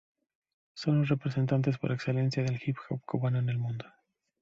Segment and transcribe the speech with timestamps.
[0.73, 3.85] Son los representantes por excelencia del hip-hop cubano en el mundo.